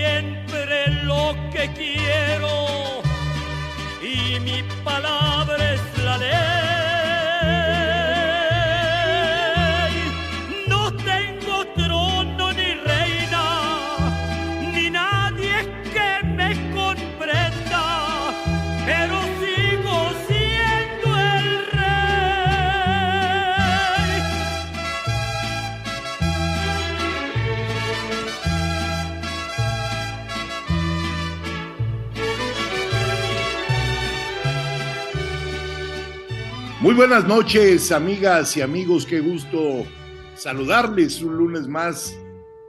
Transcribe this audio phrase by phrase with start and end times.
[0.00, 3.02] Siempre lo que quiero.
[4.02, 5.89] Y mi palabra es
[36.80, 39.04] Muy buenas noches, amigas y amigos.
[39.04, 39.84] Qué gusto
[40.34, 42.18] saludarles un lunes más.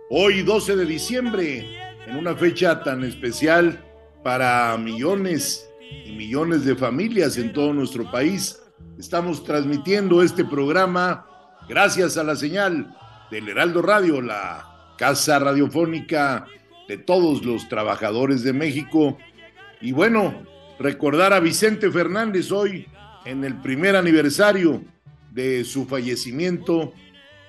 [0.09, 1.66] Hoy, 12 de diciembre,
[2.06, 3.81] en una fecha tan especial
[4.22, 5.66] para millones
[6.06, 8.62] y millones de familias en todo nuestro país.
[9.00, 11.25] Estamos transmitiendo este programa
[11.70, 12.94] gracias a la señal
[13.31, 16.46] del Heraldo Radio, la casa radiofónica
[16.90, 19.18] de todos los trabajadores de México.
[19.80, 20.46] Y bueno,
[20.80, 22.86] recordar a Vicente Fernández hoy
[23.26, 24.84] en el primer aniversario
[25.32, 26.94] de su fallecimiento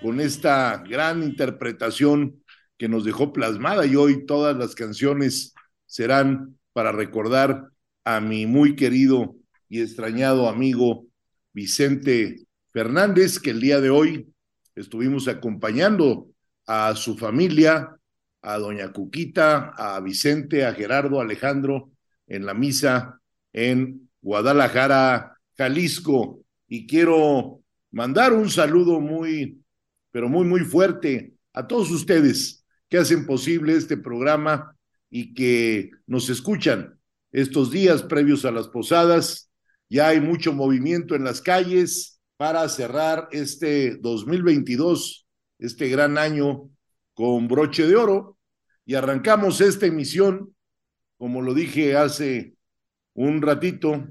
[0.00, 2.43] con esta gran interpretación
[2.77, 3.87] que nos dejó plasmada.
[3.87, 5.55] Y hoy todas las canciones
[5.87, 7.69] serán para recordar
[8.05, 9.37] a mi muy querido
[9.69, 11.06] y extrañado amigo
[11.53, 14.32] Vicente Fernández, que el día de hoy
[14.75, 16.28] estuvimos acompañando
[16.66, 17.97] a su familia,
[18.43, 21.91] a doña Cuquita, a Vicente, a Gerardo, a Alejandro
[22.27, 23.21] en la misa
[23.53, 26.44] en Guadalajara, Jalisco.
[26.68, 29.62] Y quiero mandar un saludo muy,
[30.10, 34.76] pero muy, muy fuerte a todos ustedes que hacen posible este programa
[35.10, 36.98] y que nos escuchan
[37.30, 39.50] estos días previos a las posadas.
[39.88, 45.26] Ya hay mucho movimiento en las calles para cerrar este 2022,
[45.58, 46.70] este gran año
[47.14, 48.38] con broche de oro.
[48.84, 50.54] Y arrancamos esta emisión,
[51.19, 52.54] como lo dije hace
[53.14, 54.08] un ratito,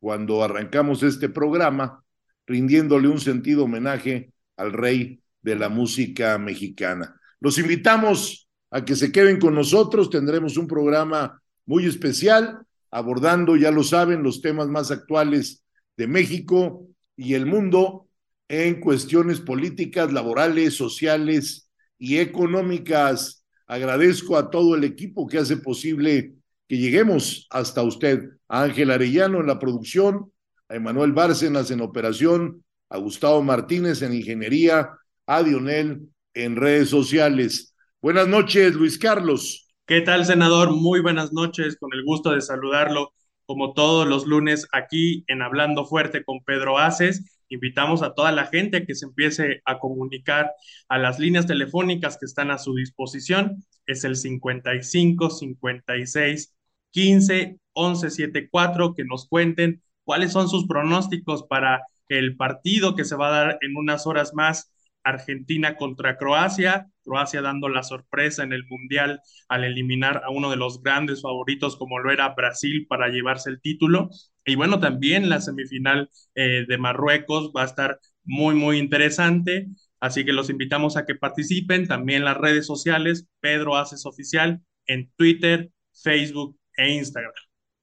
[0.00, 2.02] cuando arrancamos este programa,
[2.46, 7.20] rindiéndole un sentido homenaje al rey de la música mexicana.
[7.38, 13.70] Los invitamos a que se queden con nosotros, tendremos un programa muy especial, abordando, ya
[13.70, 15.62] lo saben, los temas más actuales
[15.96, 16.86] de México
[17.16, 18.08] y el mundo
[18.48, 23.44] en cuestiones políticas, laborales, sociales y económicas.
[23.66, 26.34] Agradezco a todo el equipo que hace posible
[26.70, 30.30] que lleguemos hasta usted, a Ángel Arellano en la producción,
[30.68, 34.88] a Emanuel Bárcenas en operación, a Gustavo Martínez en ingeniería,
[35.26, 37.74] a Dionel en redes sociales.
[38.00, 39.68] Buenas noches, Luis Carlos.
[39.84, 40.70] ¿Qué tal, senador?
[40.70, 43.14] Muy buenas noches, con el gusto de saludarlo
[43.46, 47.42] como todos los lunes aquí en Hablando Fuerte con Pedro Aces.
[47.48, 50.52] Invitamos a toda la gente que se empiece a comunicar
[50.88, 53.64] a las líneas telefónicas que están a su disposición.
[53.86, 56.54] Es el 55 56
[56.90, 63.16] 15 11 74, que nos cuenten cuáles son sus pronósticos para el partido que se
[63.16, 68.52] va a dar en unas horas más, Argentina contra Croacia, Croacia dando la sorpresa en
[68.52, 73.08] el Mundial al eliminar a uno de los grandes favoritos como lo era Brasil para
[73.08, 74.10] llevarse el título.
[74.44, 79.68] Y bueno, también la semifinal eh, de Marruecos va a estar muy, muy interesante.
[80.00, 85.10] Así que los invitamos a que participen también las redes sociales, Pedro Haces Oficial, en
[85.16, 87.32] Twitter, Facebook e Instagram.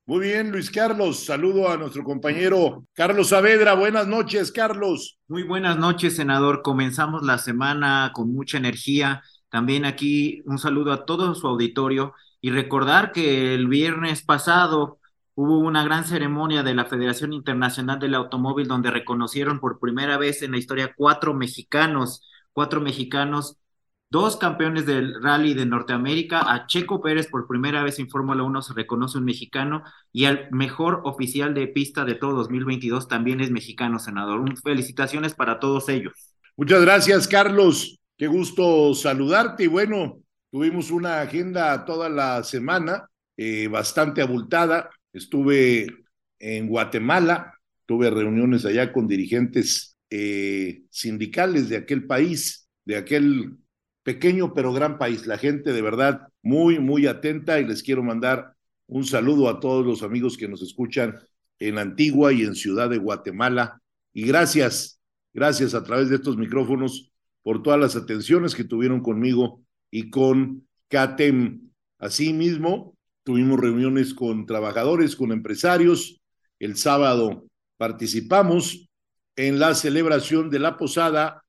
[0.05, 1.25] Muy bien, Luis Carlos.
[1.25, 3.73] Saludo a nuestro compañero Carlos Saavedra.
[3.73, 5.19] Buenas noches, Carlos.
[5.27, 6.61] Muy buenas noches, senador.
[6.61, 9.21] Comenzamos la semana con mucha energía.
[9.49, 14.99] También aquí un saludo a todo su auditorio y recordar que el viernes pasado
[15.35, 20.41] hubo una gran ceremonia de la Federación Internacional del Automóvil donde reconocieron por primera vez
[20.41, 22.23] en la historia cuatro mexicanos
[22.57, 23.55] cuatro mexicanos,
[24.09, 28.61] dos campeones del rally de Norteamérica, a Checo Pérez por primera vez en Fórmula 1
[28.61, 29.83] se reconoce un mexicano
[30.13, 34.43] y al mejor oficial de pista de todo 2022 también es mexicano, senador.
[34.63, 36.13] Felicitaciones para todos ellos.
[36.55, 37.99] Muchas gracias, Carlos.
[38.17, 40.21] Qué gusto saludarte y bueno,
[40.51, 44.89] tuvimos una agenda toda la semana eh, bastante abultada.
[45.13, 45.87] Estuve
[46.39, 47.53] en Guatemala,
[47.85, 53.57] tuve reuniones allá con dirigentes eh, sindicales de aquel país, de aquel
[54.07, 55.27] pequeño pero gran país.
[55.27, 58.53] La gente de verdad muy, muy atenta y les quiero mandar
[58.87, 61.19] un saludo a todos los amigos que nos escuchan
[61.59, 63.81] en Antigua y en Ciudad de Guatemala.
[64.13, 65.01] Y gracias,
[65.33, 67.11] gracias a través de estos micrófonos
[67.43, 69.61] por todas las atenciones que tuvieron conmigo
[69.91, 71.69] y con CATEM.
[71.99, 76.21] Asimismo, tuvimos reuniones con trabajadores, con empresarios.
[76.59, 77.45] El sábado
[77.75, 78.89] participamos
[79.35, 81.43] en la celebración de la posada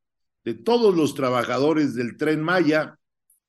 [0.48, 2.98] de todos los trabajadores del tren Maya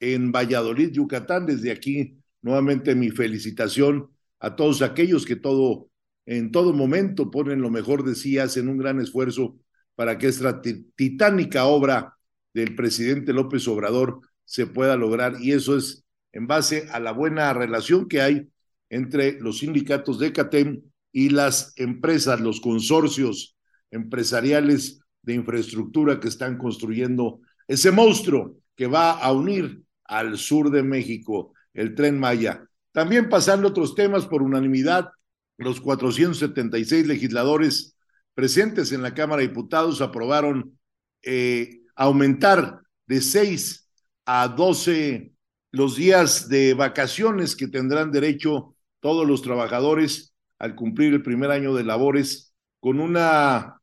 [0.02, 1.46] en Valladolid, Yucatán.
[1.46, 4.10] Desde aquí, nuevamente mi felicitación
[4.42, 5.88] a todos aquellos que todo,
[6.26, 9.56] en todo momento ponen lo mejor de sí, hacen un gran esfuerzo
[9.96, 12.18] para que esta titánica obra
[12.54, 15.38] del presidente López Obrador se pueda lograr.
[15.40, 16.04] Y eso es
[16.34, 18.50] en base a la buena relación que hay
[18.90, 20.82] entre los sindicatos de CATEM
[21.14, 23.56] y las empresas, los consorcios
[23.90, 30.82] empresariales de infraestructura que están construyendo ese monstruo que va a unir al sur de
[30.82, 32.68] México, el tren Maya.
[32.92, 35.10] También pasando otros temas por unanimidad,
[35.58, 37.96] los 476 legisladores
[38.34, 40.80] presentes en la Cámara de Diputados aprobaron
[41.22, 43.88] eh, aumentar de 6
[44.26, 45.32] a 12
[45.72, 51.76] los días de vacaciones que tendrán derecho todos los trabajadores al cumplir el primer año
[51.76, 53.79] de labores con una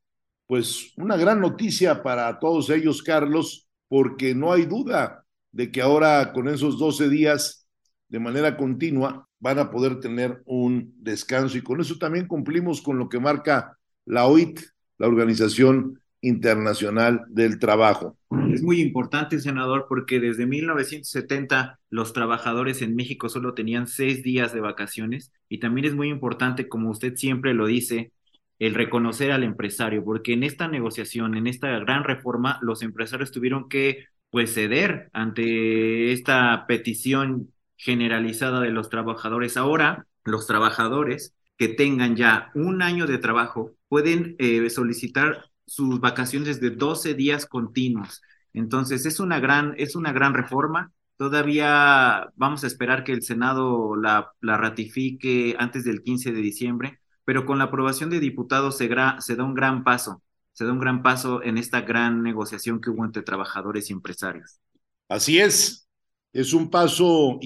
[0.46, 6.32] pues una gran noticia para todos ellos, Carlos, porque no hay duda de que ahora
[6.32, 7.66] con esos 12 días
[8.08, 12.98] de manera continua van a poder tener un descanso y con eso también cumplimos con
[12.98, 14.60] lo que marca la OIT,
[14.98, 18.16] la Organización Internacional del Trabajo.
[18.52, 24.52] Es muy importante, senador, porque desde 1970 los trabajadores en México solo tenían seis días
[24.52, 28.12] de vacaciones y también es muy importante, como usted siempre lo dice,
[28.58, 33.68] el reconocer al empresario, porque en esta negociación, en esta gran reforma, los empresarios tuvieron
[33.68, 39.56] que pues ceder ante esta petición generalizada de los trabajadores.
[39.56, 46.60] Ahora, los trabajadores que tengan ya un año de trabajo pueden eh, solicitar sus vacaciones
[46.60, 48.22] de 12 días continuos.
[48.52, 50.92] Entonces, es una gran, es una gran reforma.
[51.16, 57.00] Todavía vamos a esperar que el Senado la, la ratifique antes del 15 de diciembre,
[57.26, 61.02] pero con la aprobación de diputados se, da un gran paso, se da un gran
[61.02, 64.60] paso en esta gran negociación que hubo entre trabajadores y empresarios.
[65.08, 65.88] Así es,
[66.32, 67.38] es un paso,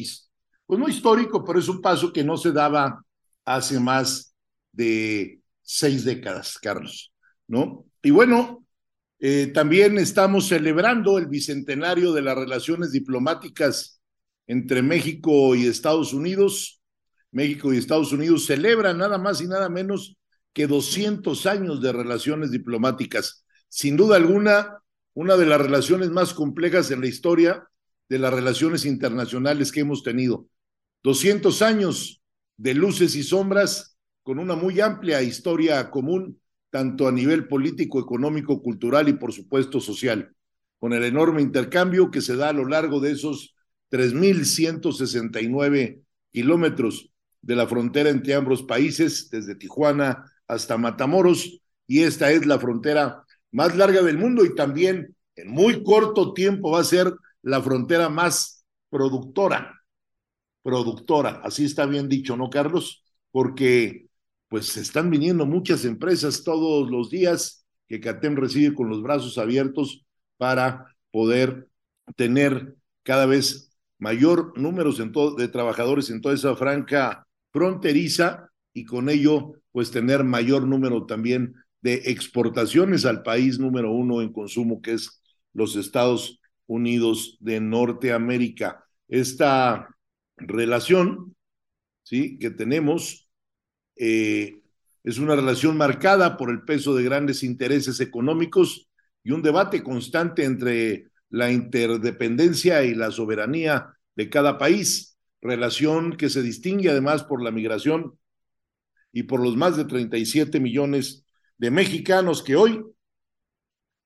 [0.66, 3.02] pues no histórico, pero es un paso que no se daba
[3.46, 4.34] hace más
[4.70, 7.10] de seis décadas, Carlos,
[7.48, 7.86] ¿no?
[8.02, 8.66] Y bueno,
[9.18, 14.02] eh, también estamos celebrando el bicentenario de las relaciones diplomáticas
[14.46, 16.79] entre México y Estados Unidos.
[17.32, 20.16] México y Estados Unidos celebran nada más y nada menos
[20.52, 23.44] que 200 años de relaciones diplomáticas.
[23.68, 24.82] Sin duda alguna,
[25.14, 27.68] una de las relaciones más complejas en la historia
[28.08, 30.48] de las relaciones internacionales que hemos tenido.
[31.04, 32.20] 200 años
[32.56, 36.40] de luces y sombras con una muy amplia historia común,
[36.70, 40.34] tanto a nivel político, económico, cultural y por supuesto social,
[40.78, 43.54] con el enorme intercambio que se da a lo largo de esos
[43.90, 46.02] 3.169
[46.32, 47.09] kilómetros
[47.42, 53.24] de la frontera entre ambos países, desde Tijuana hasta Matamoros, y esta es la frontera
[53.52, 58.08] más larga del mundo y también en muy corto tiempo va a ser la frontera
[58.08, 59.82] más productora,
[60.62, 63.04] productora, así está bien dicho, ¿no, Carlos?
[63.30, 64.08] Porque
[64.48, 70.04] pues están viniendo muchas empresas todos los días que CATEM recibe con los brazos abiertos
[70.36, 71.68] para poder
[72.16, 79.54] tener cada vez mayor número de trabajadores en toda esa franca fronteriza y con ello
[79.72, 85.22] pues tener mayor número también de exportaciones al país número uno en consumo que es
[85.52, 88.84] los Estados Unidos de Norteamérica.
[89.08, 89.88] Esta
[90.36, 91.34] relación
[92.02, 92.38] ¿sí?
[92.38, 93.28] que tenemos
[93.96, 94.60] eh,
[95.02, 98.88] es una relación marcada por el peso de grandes intereses económicos
[99.24, 105.09] y un debate constante entre la interdependencia y la soberanía de cada país
[105.42, 108.18] relación que se distingue además por la migración
[109.12, 111.24] y por los más de 37 millones
[111.58, 112.84] de mexicanos que hoy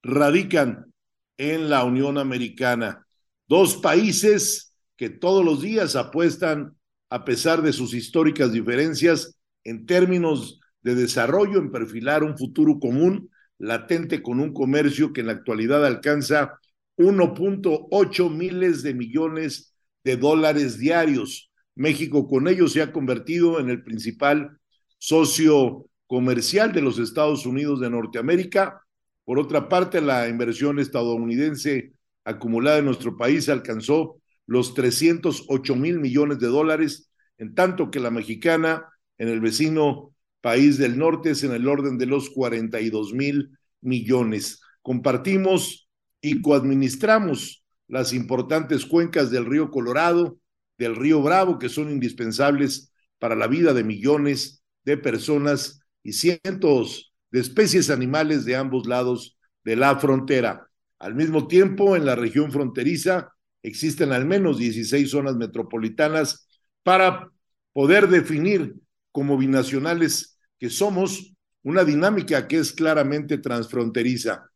[0.03, 0.93] radican
[1.37, 3.07] en la Unión Americana.
[3.49, 6.77] Dos países que todos los días apuestan,
[7.11, 13.31] a pesar de sus históricas diferencias, en términos de desarrollo, en perfilar un futuro común
[13.59, 16.59] latente con un comercio que en la actualidad alcanza
[16.97, 19.74] 1.8 miles de millones
[20.05, 21.51] de dólares diarios.
[21.75, 24.59] México con ello se ha convertido en el principal
[24.99, 28.83] socio comercial de los Estados Unidos de Norteamérica.
[29.25, 31.93] Por otra parte, la inversión estadounidense
[32.25, 38.11] acumulada en nuestro país alcanzó los 308 mil millones de dólares, en tanto que la
[38.11, 38.87] mexicana
[39.19, 44.61] en el vecino país del norte es en el orden de los 42 mil millones.
[44.83, 45.89] Compartimos
[46.21, 50.39] y coadministramos las importantes cuencas del río Colorado,
[50.79, 57.13] del río Bravo, que son indispensables para la vida de millones de personas y cientos
[57.31, 60.69] de especies animales de ambos lados de la frontera.
[60.99, 66.47] Al mismo tiempo, en la región fronteriza existen al menos 16 zonas metropolitanas
[66.83, 67.31] para
[67.73, 68.77] poder definir
[69.11, 74.51] como binacionales que somos una dinámica que es claramente transfronteriza.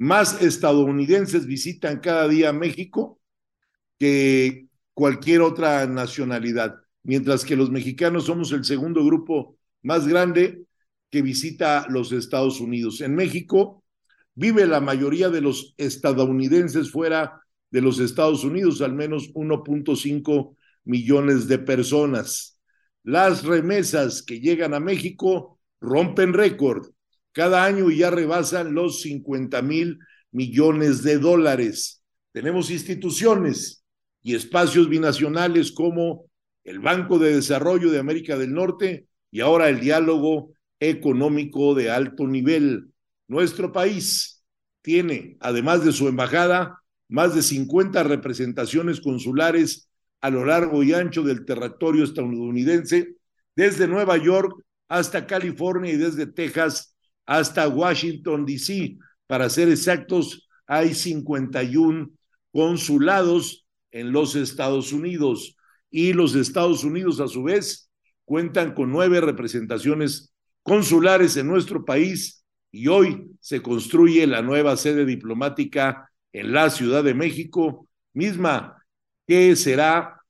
[0.00, 3.20] Más estadounidenses visitan cada día México
[3.98, 10.62] que cualquier otra nacionalidad, mientras que los mexicanos somos el segundo grupo más grande
[11.10, 13.02] que visita los Estados Unidos.
[13.02, 13.84] En México
[14.34, 21.46] vive la mayoría de los estadounidenses fuera de los Estados Unidos, al menos 1.5 millones
[21.46, 22.58] de personas.
[23.02, 26.88] Las remesas que llegan a México rompen récord.
[27.32, 29.98] Cada año ya rebasan los 50 mil
[30.32, 32.02] millones de dólares.
[32.32, 33.84] Tenemos instituciones
[34.22, 36.26] y espacios binacionales como
[36.64, 42.26] el Banco de Desarrollo de América del Norte y ahora el diálogo económico de alto
[42.26, 42.90] nivel.
[43.28, 44.42] Nuestro país
[44.82, 49.88] tiene, además de su embajada, más de 50 representaciones consulares
[50.20, 53.16] a lo largo y ancho del territorio estadounidense,
[53.56, 54.52] desde Nueva York
[54.88, 56.96] hasta California y desde Texas
[57.26, 58.96] hasta Washington, D.C.
[59.26, 62.10] Para ser exactos, hay 51
[62.52, 65.56] consulados en los Estados Unidos
[65.90, 67.90] y los Estados Unidos a su vez
[68.24, 75.04] cuentan con nueve representaciones consulares en nuestro país y hoy se construye la nueva sede
[75.04, 78.84] diplomática en la Ciudad de México, misma
[79.26, 80.20] que será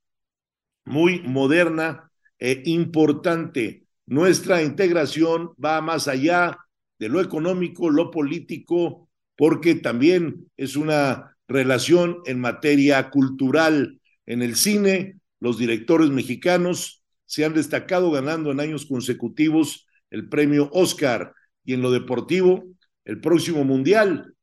[0.85, 3.85] muy moderna e importante.
[4.07, 6.59] Nuestra integración va más allá
[7.00, 13.99] de lo económico, lo político, porque también es una relación en materia cultural.
[14.26, 20.69] En el cine, los directores mexicanos se han destacado ganando en años consecutivos el premio
[20.73, 21.33] Oscar
[21.64, 22.64] y en lo deportivo,
[23.04, 24.35] el próximo Mundial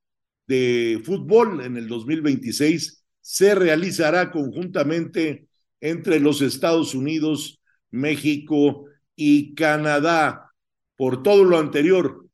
[0.47, 5.47] de Fútbol en el 2026 se realizará conjuntamente
[5.79, 7.61] entre los Estados Unidos,
[7.91, 8.85] México
[9.15, 10.53] y Canadá.
[10.95, 12.26] Por todo lo anterior,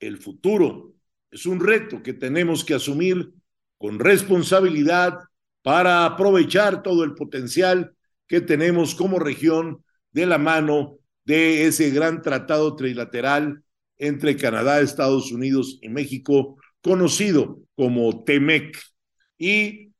[0.00, 0.94] el futuro
[1.30, 3.32] es un reto que tenemos que asumir
[3.78, 5.18] con responsabilidad
[5.62, 7.94] para aprovechar todo el potencial
[8.26, 13.62] que tenemos como región de la mano de ese gran tratado trilateral
[13.98, 18.78] entre Canadá, Estados Unidos y México, conocido como TEMEC.
[19.38, 19.92] Y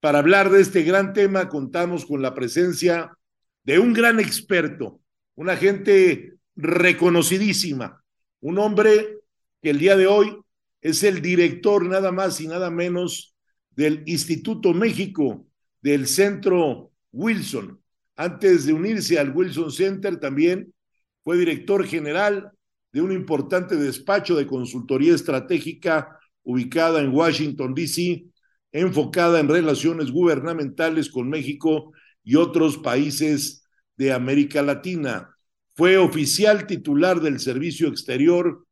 [0.00, 3.16] para hablar de este gran tema, contamos con la presencia
[3.62, 5.00] de un gran experto,
[5.34, 8.04] una gente reconocidísima,
[8.40, 9.20] un hombre
[9.64, 10.36] que el día de hoy
[10.82, 13.34] es el director nada más y nada menos
[13.70, 15.46] del Instituto México
[15.80, 17.80] del Centro Wilson.
[18.14, 20.74] Antes de unirse al Wilson Center también
[21.22, 22.52] fue director general
[22.92, 28.26] de un importante despacho de consultoría estratégica ubicada en Washington, D.C.,
[28.70, 33.66] enfocada en relaciones gubernamentales con México y otros países
[33.96, 35.34] de América Latina.
[35.74, 38.66] Fue oficial titular del Servicio Exterior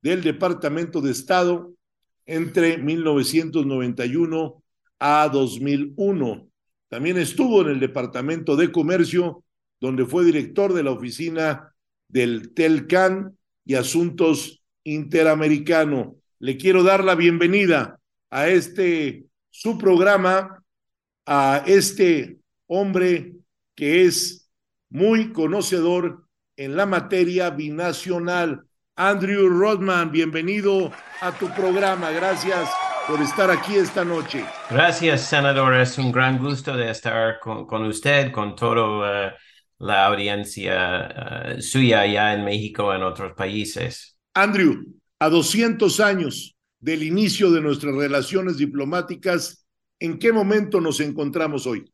[0.00, 1.72] del Departamento de Estado
[2.26, 4.62] entre 1991
[4.98, 6.48] a 2001.
[6.88, 9.44] También estuvo en el Departamento de Comercio,
[9.80, 11.74] donde fue director de la oficina
[12.08, 16.16] del TELCAN y Asuntos Interamericano.
[16.38, 18.00] Le quiero dar la bienvenida
[18.30, 20.62] a este su programa
[21.26, 22.38] a este
[22.68, 23.34] hombre
[23.74, 24.48] que es
[24.88, 26.26] muy conocedor
[26.56, 28.67] en la materia binacional.
[28.98, 30.90] Andrew Rodman, bienvenido
[31.20, 32.10] a tu programa.
[32.10, 32.68] Gracias
[33.06, 34.44] por estar aquí esta noche.
[34.68, 35.72] Gracias, senador.
[35.74, 39.32] Es un gran gusto de estar con, usted, con toda eh,
[39.78, 44.18] la audiencia uh, suya allá en México y en otros países.
[44.34, 44.84] Andrew,
[45.20, 49.64] a 200 años del inicio de nuestras relaciones diplomáticas,
[50.00, 51.88] ¿en qué momento nos encontramos hoy?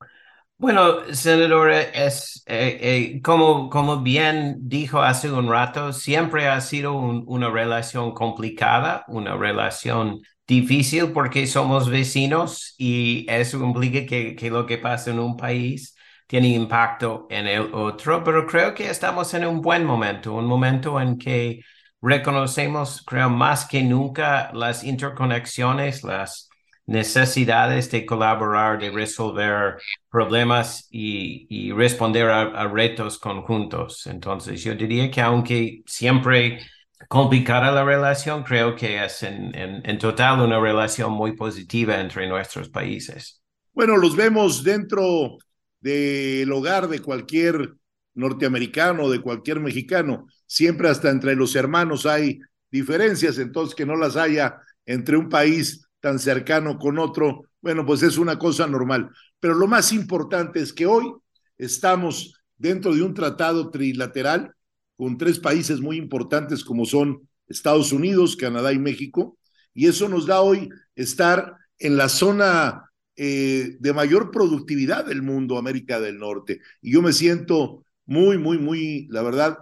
[0.56, 2.78] Bueno, senador, es eh,
[3.16, 9.36] eh, como, como bien dijo hace un rato, siempre ha sido una relación complicada, una
[9.36, 15.36] relación difícil porque somos vecinos y eso implica que, que lo que pasa en un
[15.36, 15.94] país
[16.26, 20.98] tiene impacto en el otro, pero creo que estamos en un buen momento, un momento
[21.00, 21.60] en que
[22.00, 26.48] reconocemos, creo, más que nunca las interconexiones, las
[26.86, 29.76] necesidades de colaborar, de resolver
[30.10, 34.06] problemas y, responder a, retos conjuntos.
[34.06, 36.60] Entonces, yo diría que aunque siempre
[37.08, 42.68] complicada la relación, creo que es en, en, total una relación muy positiva entre nuestros
[42.68, 43.42] países.
[43.72, 45.38] Bueno, los vemos dentro
[45.80, 47.74] del hogar de cualquier
[48.14, 50.26] norteamericano, de cualquier mexicano.
[50.46, 52.38] Siempre hasta entre los hermanos hay
[52.70, 58.02] diferencias, entonces que no las haya entre un país tan cercano con otro, bueno, pues
[58.02, 59.08] es una cosa normal.
[59.40, 61.10] Pero lo más importante es que hoy
[61.56, 64.52] estamos dentro de un tratado trilateral
[64.98, 69.38] con tres países muy importantes como son Estados Unidos, Canadá y México,
[69.72, 75.56] y eso nos da hoy estar en la zona eh, de mayor productividad del mundo,
[75.56, 76.60] América del Norte.
[76.82, 79.56] Y yo me siento muy, muy, muy, la verdad,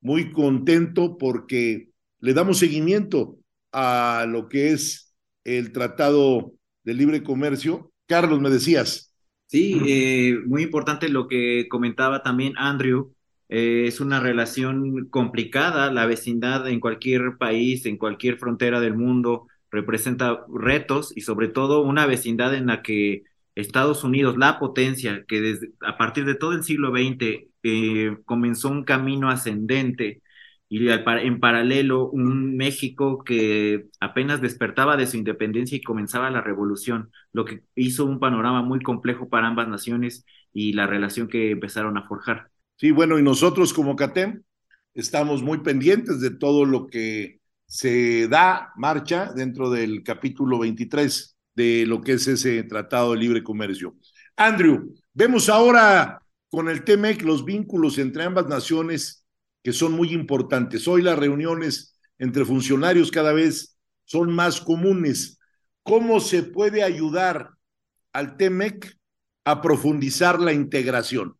[0.00, 3.38] muy contento porque le damos seguimiento
[3.70, 5.13] a lo que es
[5.44, 7.92] el Tratado de Libre Comercio.
[8.06, 9.12] Carlos, me decías.
[9.46, 13.14] Sí, eh, muy importante lo que comentaba también Andrew.
[13.48, 15.92] Eh, es una relación complicada.
[15.92, 21.82] La vecindad en cualquier país, en cualquier frontera del mundo, representa retos y sobre todo
[21.82, 23.24] una vecindad en la que
[23.54, 28.68] Estados Unidos, la potencia que desde, a partir de todo el siglo XX eh, comenzó
[28.68, 30.22] un camino ascendente
[30.76, 37.12] y en paralelo un México que apenas despertaba de su independencia y comenzaba la revolución,
[37.32, 41.96] lo que hizo un panorama muy complejo para ambas naciones y la relación que empezaron
[41.96, 42.50] a forjar.
[42.74, 44.42] Sí, bueno, y nosotros como CATEM
[44.94, 51.86] estamos muy pendientes de todo lo que se da marcha dentro del capítulo 23 de
[51.86, 53.94] lo que es ese Tratado de Libre Comercio.
[54.36, 56.18] Andrew, vemos ahora
[56.50, 59.23] con el TEMEC los vínculos entre ambas naciones
[59.64, 60.86] que son muy importantes.
[60.86, 65.40] Hoy las reuniones entre funcionarios cada vez son más comunes.
[65.82, 67.48] ¿Cómo se puede ayudar
[68.12, 68.94] al TEMEC
[69.46, 71.36] a profundizar la integración?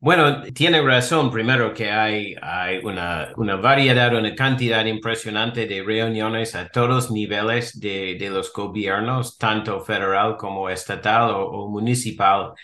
[0.00, 1.30] Bueno, tiene razón.
[1.30, 7.78] Primero que hay, hay una, una, variedad, una cantidad impresionante de reuniones a todos niveles
[7.78, 12.54] de, de los gobiernos, tanto federal como estatal o, municipal,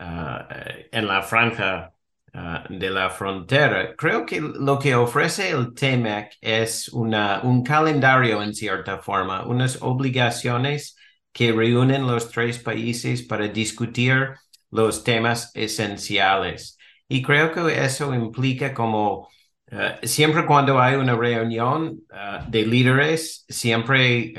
[0.00, 0.48] ah,
[0.90, 1.92] en la franja
[2.34, 3.94] Ah, de la frontera.
[3.96, 9.80] Creo que lo que ofrece el TEMEC es una, un calendario en cierta forma, unas
[9.80, 10.96] obligaciones
[11.32, 14.28] que reúnen los tres países para discutir
[14.70, 16.76] los temas esenciales.
[17.08, 19.28] Y creo que eso implica como
[19.72, 24.34] ah, siempre cuando hay una reunión ah, de líderes, siempre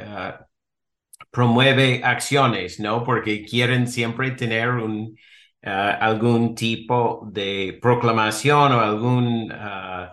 [1.32, 3.04] promueve acciones, ¿no?
[3.04, 5.16] Porque quieren siempre tener un,
[5.62, 10.08] eh, algún tipo de proclamación o algún uh,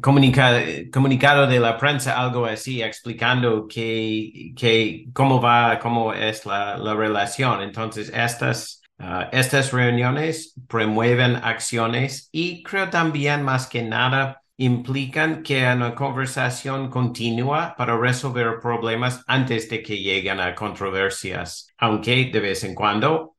[0.00, 6.94] comunicado de la prensa, algo así, explicando que, que cómo va, cómo es la, la
[6.94, 7.62] relación.
[7.62, 15.66] Entonces, estas, uh, estas reuniones promueven acciones y creo también más que nada implican que
[15.70, 22.64] una conversación continua para resolver problemas antes de que lleguen a controversias, aunque de vez
[22.64, 23.35] en cuando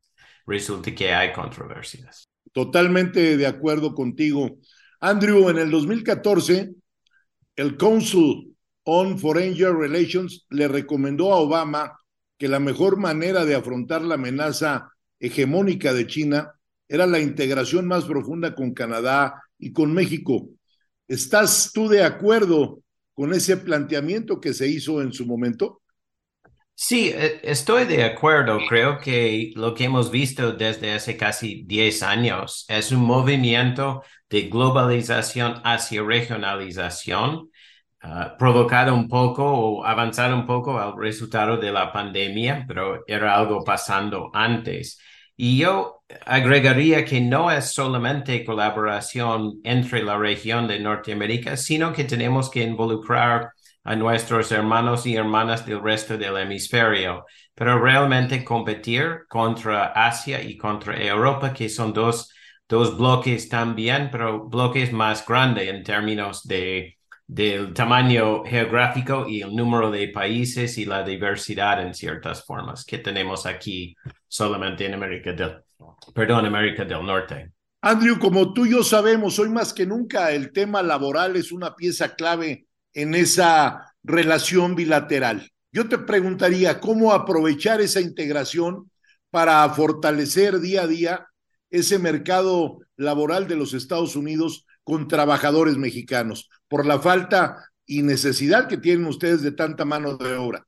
[0.47, 2.29] resulte que hay controversias.
[2.51, 4.57] Totalmente de acuerdo contigo.
[4.99, 6.71] Andrew, en el 2014,
[7.55, 11.99] el Council on Foreign Relations le recomendó a Obama
[12.37, 16.53] que la mejor manera de afrontar la amenaza hegemónica de China
[16.87, 20.49] era la integración más profunda con Canadá y con México.
[21.07, 22.81] ¿Estás tú de acuerdo
[23.13, 25.81] con ese planteamiento que se hizo en su momento?
[26.79, 28.59] Sí, e, estoy de acuerdo.
[28.69, 34.43] Creo que lo que hemos visto desde hace casi 10 años es un movimiento de
[34.43, 37.49] globalización hacia regionalización,
[38.01, 43.35] ah, provocado un poco o avanzado un poco al resultado de la pandemia, pero era
[43.35, 44.99] algo pasando antes.
[45.35, 52.03] Y yo agregaría que no es solamente colaboración entre la región de Norteamérica, sino que
[52.03, 53.49] tenemos que involucrar
[53.87, 60.57] a nuestros hermanos y hermanas del resto del hemisferio, pero realmente competir contra Asia y
[60.57, 62.29] contra Europa, que son dos,
[62.67, 69.55] dos bloques también, pero bloques más grandes en términos de, del tamaño geográfico y el
[69.55, 73.95] número de países y la diversidad en ciertas formas que tenemos aquí
[74.27, 75.63] solamente en América del,
[76.13, 77.53] perdón, América del Norte.
[77.81, 81.73] Andrew, como tú y yo sabemos, hoy más que nunca el tema laboral es una
[81.73, 82.66] pieza clave
[82.97, 85.51] en esa relación bilateral.
[85.71, 88.89] Yo te preguntaría cómo aprovechar esa integración
[89.29, 91.27] para fortalecer día a día
[91.69, 98.67] ese mercado laboral de los Estados Unidos con trabajadores mexicanos, por la falta y necesidad
[98.67, 100.65] que tienen ustedes de tanta mano de obra.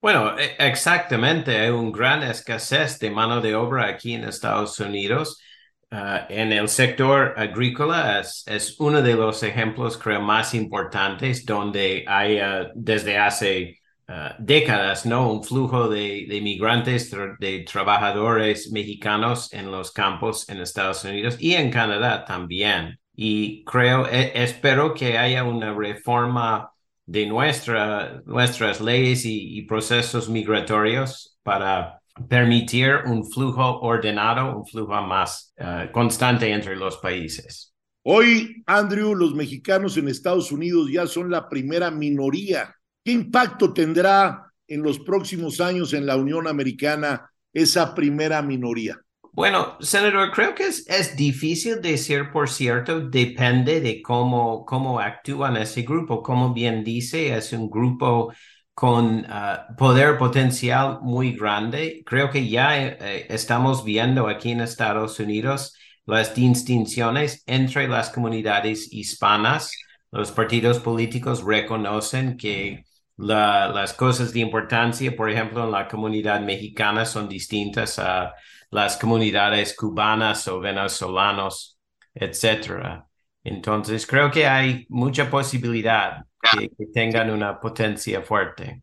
[0.00, 5.40] Bueno, e, exactamente, hay una gran escasez de mano de obra aquí en Estados Unidos.
[5.90, 12.04] Uh, en el sector agrícola es, es, uno de los ejemplos, creo, más importantes donde
[12.06, 15.32] hay uh, desde hace uh, décadas, ¿no?
[15.32, 21.54] Un flujo de, de migrantes, de trabajadores mexicanos en los campos en Estados Unidos y
[21.54, 26.70] en Canadá también y creo, e, espero que haya una reforma
[27.04, 31.97] de nuestra, nuestras leyes y, procesos migratorios para
[32.28, 37.74] permitir un flujo ordenado, un flujo más eh, constante entre los países.
[38.02, 42.74] Hoy, Andrew, los mexicanos en Estados Unidos ya son la primera minoría.
[43.04, 48.98] ¿Qué impacto tendrá en los próximos años en la Unión Americana esa primera minoría?
[49.32, 55.56] Bueno, senador, creo que es, es, difícil decir, por cierto, depende de cómo, cómo actúan
[55.56, 56.22] ese grupo.
[56.22, 58.32] Como bien dice, es un grupo
[58.78, 62.04] con uh, poder potencial muy grande.
[62.06, 65.74] Creo que ya eh, estamos viendo aquí en Estados Unidos
[66.06, 69.72] las distinciones entre las comunidades hispanas.
[70.12, 72.84] Los partidos políticos reconocen que
[73.16, 78.32] la, las cosas de importancia, por ejemplo, en la comunidad mexicana son distintas a
[78.70, 81.80] las comunidades cubanas o venezolanos,
[82.14, 83.08] etcétera.
[83.42, 88.82] Entonces, creo que hay mucha posibilidad que, que tengan una potencia fuerte.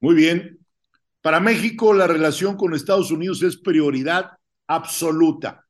[0.00, 0.58] Muy bien.
[1.20, 4.32] Para México, la relación con Estados Unidos es prioridad
[4.66, 5.64] absoluta.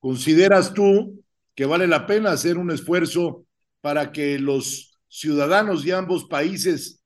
[0.00, 1.22] ¿Consideras tú
[1.54, 3.44] que vale la pena hacer un esfuerzo
[3.80, 7.02] para que los ciudadanos de ambos países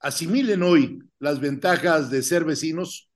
[0.00, 3.08] asimilen hoy las ventajas de ser vecinos?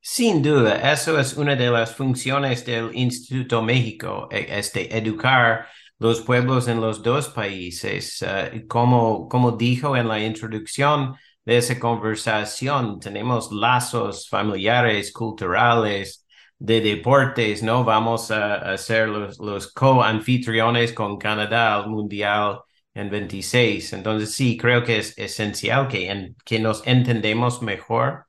[0.00, 5.66] Sin duda, eso es una de las funciones del Instituto México, e, este, educar
[6.00, 8.22] los pueblos en los dos países.
[8.26, 16.26] Eh, como, como dijo en la introducción de esa conversación, tenemos lazos familiares, culturales,
[16.58, 17.84] de deportes, ¿no?
[17.84, 22.60] Vamos a, ser los, los co-anfitriones con Canadá al Mundial
[22.94, 23.92] en 26.
[23.94, 28.26] Entonces, sí, creo que es esencial que, que nos entendemos mejor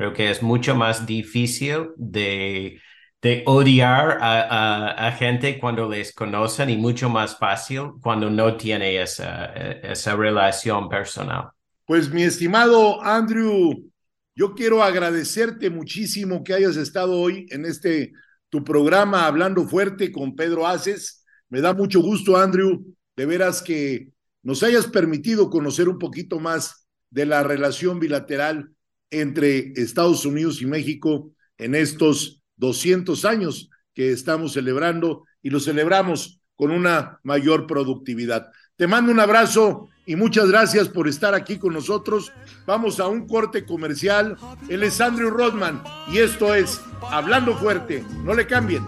[0.00, 2.80] Creo que es mucho más difícil de,
[3.22, 9.00] de odiar a, a, gente cuando les conocen y mucho más fácil cuando no tiene
[9.02, 11.50] esa, esa relación personal.
[11.84, 13.90] Pues mi estimado Andrew,
[14.34, 18.12] yo quiero agradecerte muchísimo que hayas estado hoy en este
[18.48, 21.24] tu programa Hablando Fuerte con Pedro Aces.
[21.48, 22.84] Me da mucho gusto, Andrew,
[23.16, 24.08] de veras que
[24.42, 28.70] nos hayas permitido conocer un poquito más de la relación bilateral
[29.10, 36.40] entre Estados Unidos y México en estos 200 años que estamos celebrando y lo celebramos
[36.54, 38.52] con una mayor productividad.
[38.76, 42.32] Te mando un abrazo y muchas gracias por estar aquí con nosotros.
[42.66, 44.36] Vamos a un corte comercial.
[44.68, 48.04] Él es Andrew Rodman y esto es Hablando Fuerte.
[48.24, 48.84] No le cambien.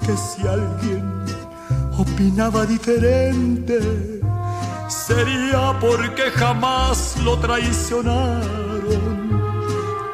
[0.00, 1.02] Que si alguien
[1.98, 4.20] opinaba diferente,
[4.88, 9.24] sería porque jamás lo traicionaron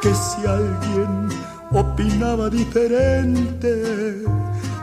[0.01, 1.30] que si alguien
[1.73, 4.23] opinaba diferente,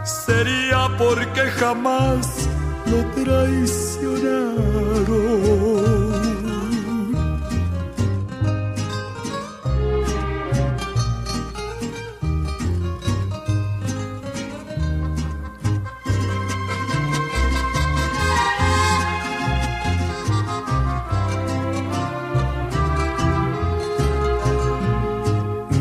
[0.04, 2.48] sería porque jamás
[2.86, 6.18] lo traicionaron.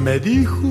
[0.06, 0.70] me dijo,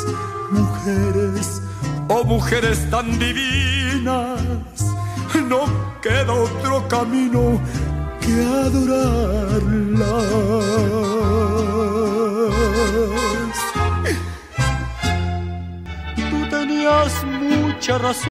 [2.07, 4.41] Oh mujeres tan divinas,
[5.47, 5.65] no
[6.01, 7.61] queda otro camino
[8.19, 10.25] que adorarlas.
[16.15, 18.30] Tú tenías mucha razón.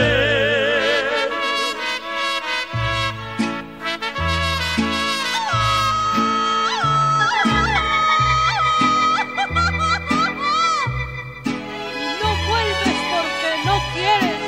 [12.20, 14.40] No vuelves porque no quieres.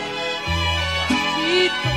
[1.08, 1.90] Pasito.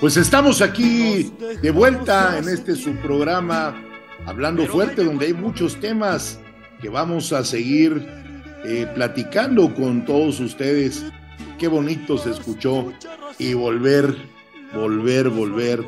[0.00, 3.74] Pues estamos aquí de vuelta en este su programa
[4.26, 6.40] Hablando Fuerte, donde hay muchos temas
[6.80, 8.06] que vamos a seguir
[8.64, 11.04] eh, platicando con todos ustedes.
[11.58, 12.92] Qué bonito se escuchó
[13.38, 14.16] y volver,
[14.74, 15.84] volver, volver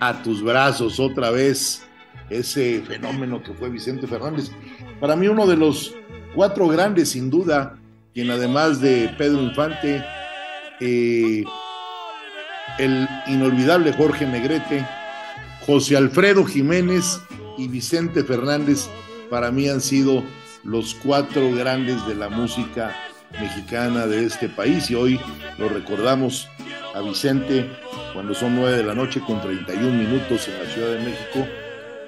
[0.00, 1.82] a tus brazos otra vez.
[2.28, 4.50] Ese fenómeno que fue Vicente Fernández.
[5.00, 5.94] Para mí uno de los
[6.34, 7.78] cuatro grandes, sin duda,
[8.12, 10.04] quien además de Pedro Infante,
[10.80, 11.44] eh,
[12.78, 14.86] el inolvidable Jorge Negrete,
[15.66, 17.20] José Alfredo Jiménez
[17.56, 18.88] y Vicente Fernández,
[19.30, 20.22] para mí han sido
[20.64, 22.94] los cuatro grandes de la música
[23.32, 25.20] mexicana de este país y hoy
[25.58, 26.48] lo recordamos
[26.94, 27.70] a Vicente
[28.12, 31.46] cuando son nueve de la noche con 31 minutos en la Ciudad de México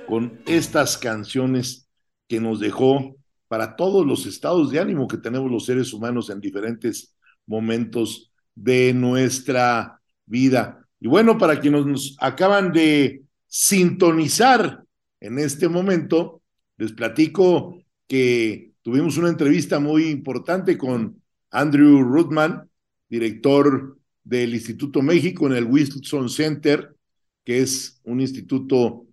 [0.06, 1.88] con estas canciones
[2.28, 3.16] que nos dejó
[3.48, 7.14] para todos los estados de ánimo que tenemos los seres humanos en diferentes
[7.46, 10.86] momentos de nuestra vida.
[11.00, 14.83] Y bueno, para quienes nos acaban de sintonizar
[15.24, 16.42] en este momento,
[16.76, 22.68] les platico que tuvimos una entrevista muy importante con Andrew Rudman,
[23.08, 26.94] director del Instituto México en el Wilson Center,
[27.42, 29.06] que es un instituto,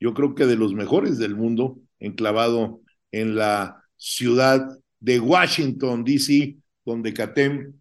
[0.00, 4.66] yo creo que de los mejores del mundo, enclavado en la ciudad
[5.00, 7.74] de Washington, D.C., donde CATEM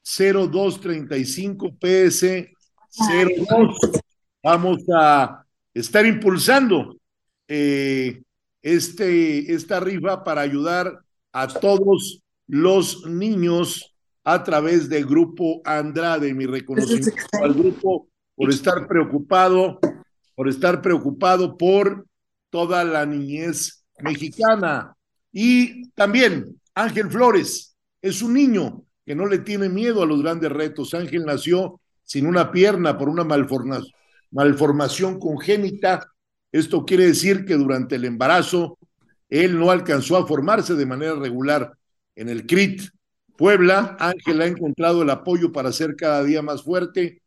[0.02, 2.53] 0235 PS
[2.96, 4.02] 02.
[4.42, 6.96] Vamos a estar impulsando
[7.48, 8.22] eh,
[8.62, 11.00] este, esta rifa para ayudar
[11.32, 16.34] a todos los niños a través de Grupo Andrade.
[16.34, 17.10] Mi reconocimiento
[17.42, 19.78] al grupo por estar preocupado,
[20.34, 22.06] por estar preocupado por
[22.50, 24.96] toda la niñez mexicana.
[25.32, 30.50] Y también Ángel Flores es un niño que no le tiene miedo a los grandes
[30.50, 30.94] retos.
[30.94, 33.24] Ángel nació sin una pierna por una
[34.30, 36.10] malformación, congénita,
[36.52, 38.78] Esto quiere decir que durante el embarazo
[39.28, 41.72] él no alcanzó a formarse de manera regular
[42.14, 42.82] en el CRIT.
[43.36, 47.20] Puebla, Ángel ha encontrado el apoyo para ser cada día más fuerte.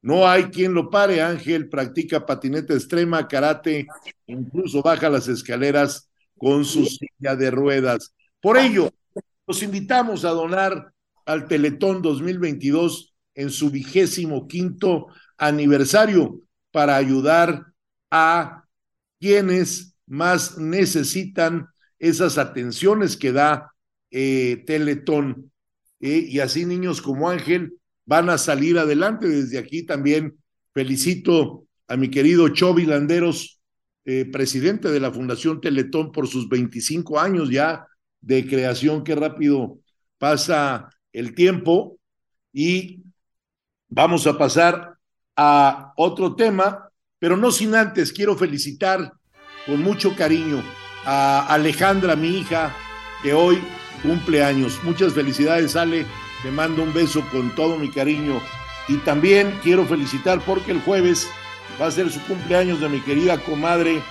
[0.00, 1.22] No hay quien lo pare.
[1.22, 3.86] Ángel practica patineta extrema, karate,
[4.26, 8.12] incluso baja las escaleras con su silla de ruedas.
[8.40, 8.90] Por ello,
[9.46, 10.92] los invitamos a donar
[11.24, 15.06] al Teletón 2022 en su vigésimo quinto
[15.38, 16.40] aniversario
[16.70, 17.66] para ayudar
[18.10, 18.64] a
[19.18, 21.68] quienes más necesitan
[21.98, 23.72] esas atenciones que da
[24.10, 25.52] eh, Teletón.
[26.00, 29.28] Eh, y así niños como Ángel van a salir adelante.
[29.28, 30.36] Desde aquí también
[30.74, 33.60] felicito a mi querido Chovi Landeros,
[34.04, 37.86] eh, presidente de la Fundación Teletón, por sus 25 años ya
[38.20, 39.04] de creación.
[39.04, 39.78] Qué rápido
[40.18, 41.98] pasa el tiempo.
[42.52, 43.02] Y
[43.94, 44.96] vamos a pasar
[45.36, 49.12] a otro tema, pero no sin antes quiero felicitar
[49.66, 50.62] con mucho cariño
[51.04, 52.74] a Alejandra, mi hija,
[53.22, 53.62] que hoy
[54.02, 54.80] cumple años.
[54.82, 56.06] Muchas felicidades, Ale.
[56.42, 58.40] Te mando un beso con todo mi cariño.
[58.88, 61.28] Y también quiero felicitar porque el jueves
[61.80, 64.02] va a ser su cumpleaños de mi querida comadre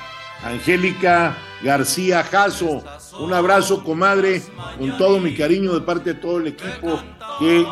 [0.43, 2.83] Angélica García Jasso.
[3.19, 4.41] Un abrazo, comadre,
[4.77, 7.01] con todo mi cariño de parte de todo el equipo
[7.39, 7.65] que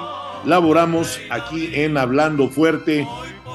[0.45, 3.08] laboramos aquí en Hablando Fuerte.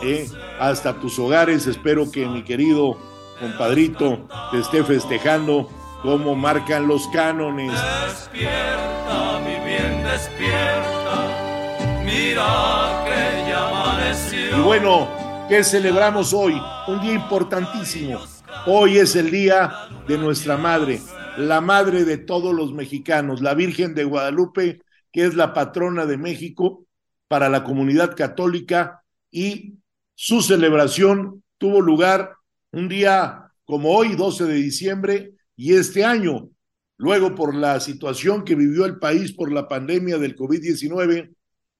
[0.03, 1.66] Eh, hasta tus hogares.
[1.66, 2.99] Espero que mi querido
[3.40, 5.68] compadrito te esté festejando
[6.03, 7.73] como marcan los cánones.
[8.07, 12.03] Despierta, mi bien, despierta.
[12.05, 14.59] Mira que ya amaneció.
[14.59, 15.09] Y bueno,
[15.49, 16.61] ¿qué celebramos hoy?
[16.87, 18.20] Un día importantísimo.
[18.66, 21.01] Hoy es el día de nuestra madre,
[21.37, 24.81] la madre de todos los mexicanos, la Virgen de Guadalupe,
[25.14, 26.85] que es la patrona de México
[27.29, 29.74] para la comunidad católica y
[30.16, 32.35] su celebración tuvo lugar
[32.72, 36.50] un día como hoy, 12 de diciembre, y este año,
[36.96, 41.33] luego por la situación que vivió el país por la pandemia del COVID-19,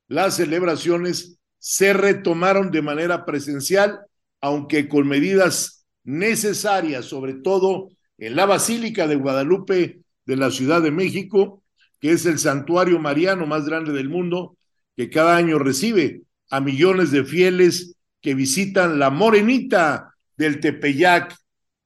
[0.07, 3.99] las celebraciones se retomaron de manera presencial,
[4.41, 10.93] aunque con medidas necesarias, sobre todo en la Basílica de Guadalupe de la Ciudad de
[10.93, 11.64] México,
[12.05, 14.59] que es el santuario mariano más grande del mundo,
[14.95, 21.35] que cada año recibe a millones de fieles que visitan la morenita del Tepeyac.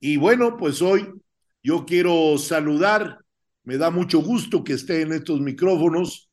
[0.01, 1.09] Y bueno, pues hoy
[1.63, 3.19] yo quiero saludar,
[3.63, 6.29] me da mucho gusto que esté en estos micrófonos,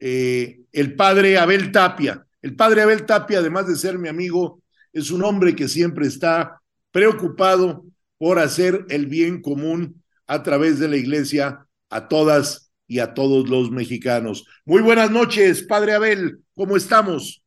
[0.00, 2.26] eh, el padre Abel Tapia.
[2.42, 4.60] El padre Abel Tapia, además de ser mi amigo,
[4.92, 6.60] es un hombre que siempre está
[6.90, 7.86] preocupado
[8.18, 13.48] por hacer el bien común a través de la iglesia a todas y a todos
[13.48, 14.46] los mexicanos.
[14.64, 17.42] Muy buenas noches, padre Abel, ¿cómo estamos?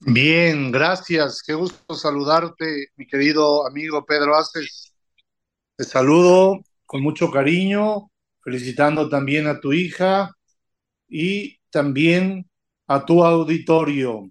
[0.00, 1.42] Bien, gracias.
[1.46, 4.92] Qué gusto saludarte, mi querido amigo Pedro Aces.
[5.76, 8.10] Te saludo con mucho cariño,
[8.42, 10.36] felicitando también a tu hija
[11.08, 12.50] y también
[12.88, 14.28] a tu auditorio.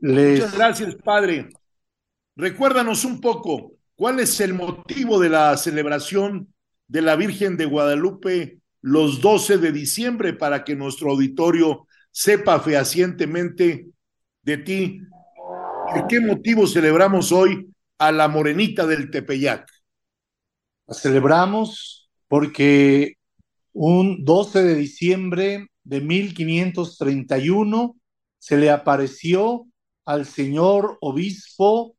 [0.00, 0.40] Les...
[0.40, 1.50] Muchas gracias, padre.
[2.34, 6.52] Recuérdanos un poco, ¿cuál es el motivo de la celebración
[6.88, 13.88] de la Virgen de Guadalupe los 12 de diciembre para que nuestro auditorio sepa fehacientemente
[14.42, 15.00] de ti.
[15.92, 17.68] ¿Por qué motivo celebramos hoy
[17.98, 19.68] a la morenita del Tepeyac?
[20.86, 23.14] La celebramos porque
[23.72, 27.96] un 12 de diciembre de 1531
[28.38, 29.66] se le apareció
[30.04, 31.96] al señor obispo,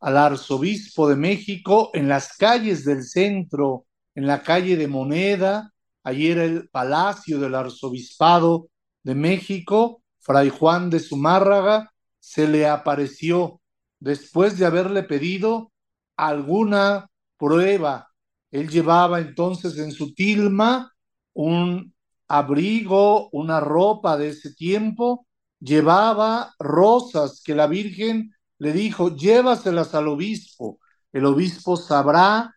[0.00, 5.70] al arzobispo de México, en las calles del centro, en la calle de Moneda,
[6.04, 8.68] allí era el palacio del arzobispado
[9.02, 13.60] de México, Fray Juan de Zumárraga se le apareció
[13.98, 15.72] después de haberle pedido
[16.16, 18.08] alguna prueba.
[18.50, 20.92] Él llevaba entonces en su tilma
[21.34, 21.94] un
[22.28, 25.26] abrigo, una ropa de ese tiempo,
[25.60, 30.78] llevaba rosas que la Virgen le dijo, llévaselas al obispo.
[31.12, 32.54] El obispo sabrá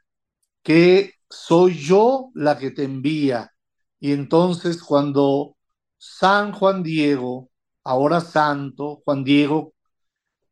[0.64, 3.51] que soy yo la que te envía.
[3.99, 5.57] Y entonces cuando
[5.97, 7.49] San Juan Diego
[7.84, 9.73] ahora santo, Juan Diego,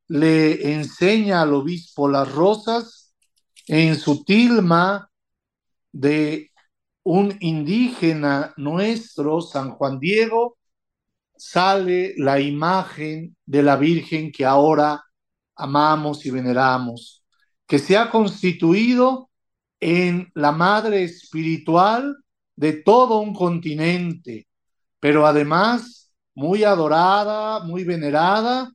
[0.07, 3.13] le enseña al obispo las rosas
[3.67, 5.09] en su tilma
[5.91, 6.51] de
[7.03, 10.57] un indígena nuestro, San Juan Diego,
[11.35, 15.03] sale la imagen de la Virgen que ahora
[15.55, 17.23] amamos y veneramos,
[17.67, 19.29] que se ha constituido
[19.87, 22.17] en la madre espiritual
[22.55, 24.47] de todo un continente,
[24.99, 28.71] pero además muy adorada, muy venerada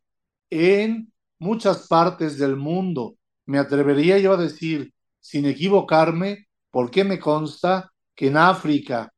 [0.51, 3.17] en muchas partes del mundo.
[3.45, 9.13] Me atrevería yo a decir sin equivocarme, porque me consta que en África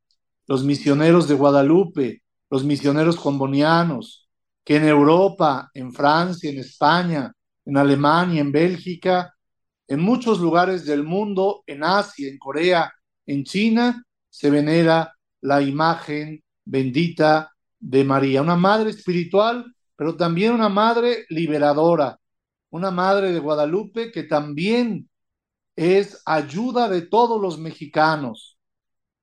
[0.46, 4.30] los misioneros de Guadalupe, los misioneros combonianos,
[4.64, 7.30] que en Europa, en Francia, en España,
[7.66, 9.34] en Alemania, en Bélgica,
[9.92, 12.90] en muchos lugares del mundo, en Asia, en Corea,
[13.26, 20.70] en China, se venera la imagen bendita de María, una madre espiritual, pero también una
[20.70, 22.18] madre liberadora,
[22.70, 25.10] una madre de Guadalupe que también
[25.76, 28.56] es ayuda de todos los mexicanos.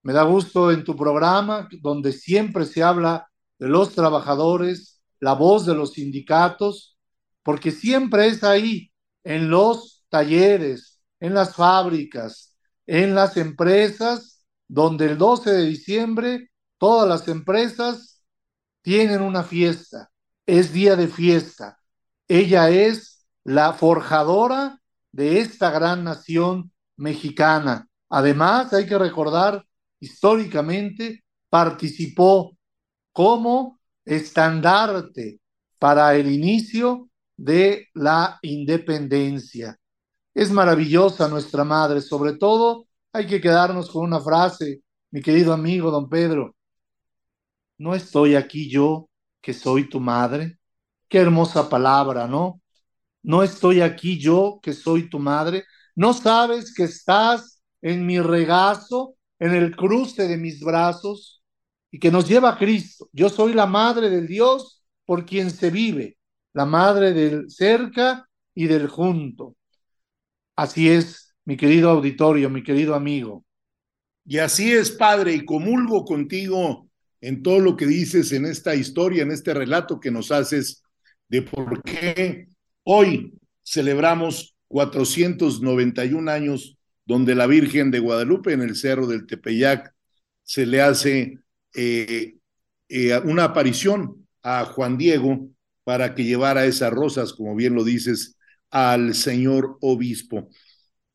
[0.04, 5.66] Me da gusto en tu programa, donde siempre se habla de los trabajadores, la voz
[5.66, 6.96] de los sindicatos,
[7.42, 8.92] porque siempre es ahí,
[9.24, 12.56] en los talleres, en las fábricas,
[12.88, 18.24] en las empresas, donde el 12 de diciembre todas las empresas
[18.82, 20.12] tienen una fiesta,
[20.46, 21.80] es día de fiesta.
[22.28, 24.80] Ella es la forjadora
[25.12, 27.88] de esta gran nación mexicana.
[28.10, 29.66] Además, hay que recordar,
[30.00, 32.58] históricamente, participó
[33.12, 35.40] como estandarte
[35.80, 39.79] para el inicio de la independencia.
[40.40, 44.82] Es maravillosa nuestra madre, sobre todo hay que quedarnos con una frase,
[45.12, 46.56] mi querido amigo don Pedro.
[47.78, 49.10] ¿No estoy aquí yo
[49.42, 50.58] que soy tu madre?
[51.10, 52.62] Qué hermosa palabra, ¿no?
[53.22, 55.66] No estoy aquí yo que soy tu madre.
[55.94, 61.44] ¿No sabes que estás en mi regazo, en el cruce de mis brazos
[61.92, 63.10] y que nos lleva a Cristo?
[63.12, 66.18] Yo soy la madre del Dios por quien se vive,
[66.54, 68.26] la madre del cerca
[68.56, 69.58] y del junto.
[70.60, 73.46] Así es, mi querido auditorio, mi querido amigo.
[74.26, 76.90] Y así es, Padre, y comulgo contigo
[77.22, 80.84] en todo lo que dices en esta historia, en este relato que nos haces
[81.30, 82.50] de por qué
[82.84, 89.94] hoy celebramos 491 años donde la Virgen de Guadalupe en el Cerro del Tepeyac
[90.44, 91.40] se le hace
[91.74, 92.36] eh,
[92.90, 95.52] eh, una aparición a Juan Diego
[95.86, 98.36] para que llevara esas rosas, como bien lo dices,
[98.72, 100.50] al señor obispo.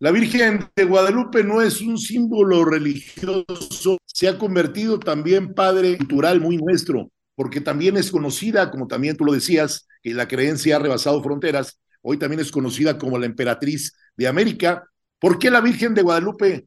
[0.01, 6.41] La Virgen de Guadalupe no es un símbolo religioso, se ha convertido también padre cultural
[6.41, 10.81] muy nuestro, porque también es conocida, como también tú lo decías, que la creencia ha
[10.81, 14.85] rebasado fronteras, hoy también es conocida como la emperatriz de América.
[15.19, 16.67] ¿Por qué la Virgen de Guadalupe,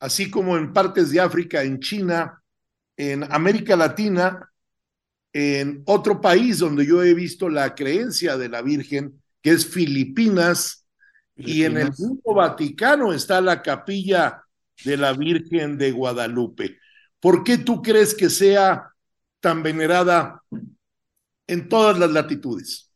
[0.00, 2.42] así como en partes de África, en China,
[2.96, 4.50] en América Latina,
[5.32, 10.86] en otro país donde yo he visto la creencia de la Virgen, que es Filipinas,
[11.36, 14.42] y en el mundo Vaticano está la capilla
[14.86, 16.78] de la Virgen de Guadalupe.
[17.20, 18.90] ¿Por qué tú crees que sea
[19.40, 20.42] tan venerada
[21.46, 22.90] en todas las latitudes?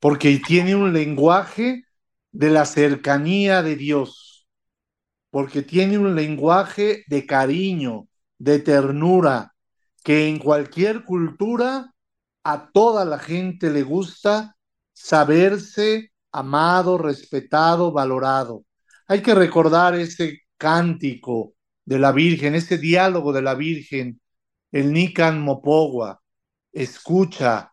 [0.00, 1.84] Porque tiene un lenguaje
[2.32, 4.48] de la cercanía de Dios,
[5.30, 9.54] porque tiene un lenguaje de cariño, de ternura,
[10.02, 11.94] que en cualquier cultura
[12.42, 14.51] a toda la gente le gusta
[15.02, 18.64] saberse amado, respetado, valorado.
[19.08, 24.20] Hay que recordar ese cántico de la Virgen, ese diálogo de la Virgen,
[24.70, 26.22] el Nican Mopogua.
[26.72, 27.72] Escucha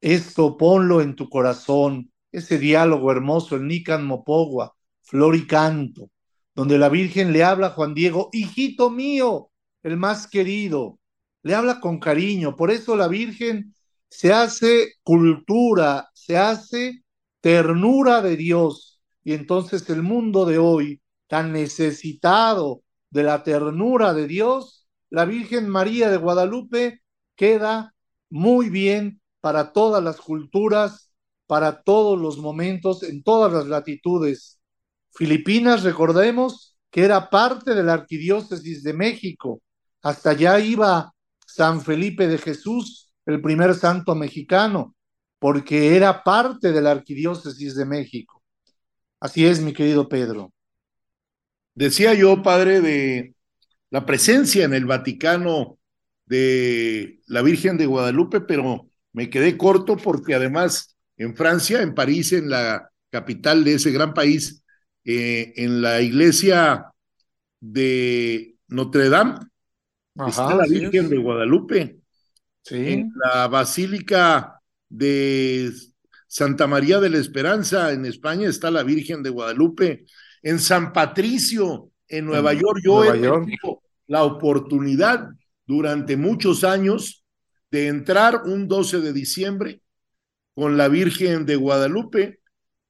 [0.00, 6.10] esto, ponlo en tu corazón, ese diálogo hermoso, el Nican Mopogua, flor y canto,
[6.56, 9.52] donde la Virgen le habla a Juan Diego, hijito mío,
[9.84, 10.98] el más querido,
[11.44, 13.74] le habla con cariño, por eso la Virgen
[14.14, 17.02] se hace cultura, se hace
[17.40, 19.00] ternura de Dios.
[19.24, 25.68] Y entonces el mundo de hoy, tan necesitado de la ternura de Dios, la Virgen
[25.68, 27.00] María de Guadalupe
[27.34, 27.92] queda
[28.30, 31.10] muy bien para todas las culturas,
[31.48, 34.60] para todos los momentos, en todas las latitudes.
[35.10, 39.60] Filipinas, recordemos que era parte de la arquidiócesis de México.
[40.02, 41.12] Hasta allá iba
[41.44, 44.94] San Felipe de Jesús, el primer santo mexicano
[45.38, 48.42] porque era parte de la arquidiócesis de México.
[49.20, 50.52] Así es, mi querido Pedro.
[51.74, 53.34] Decía yo, padre, de
[53.90, 55.78] la presencia en el Vaticano
[56.26, 62.32] de la Virgen de Guadalupe, pero me quedé corto porque además en Francia, en París,
[62.32, 64.64] en la capital de ese gran país,
[65.04, 66.90] eh, en la iglesia
[67.60, 69.40] de Notre Dame,
[70.26, 71.98] está la Virgen de Guadalupe.
[72.64, 72.92] Sí.
[72.94, 75.72] En la Basílica de
[76.26, 80.04] Santa María de la Esperanza, en España está la Virgen de Guadalupe,
[80.42, 85.28] en San Patricio, en Nueva York, yo he tenido la oportunidad
[85.66, 87.24] durante muchos años
[87.70, 89.80] de entrar un 12 de diciembre
[90.54, 92.40] con la Virgen de Guadalupe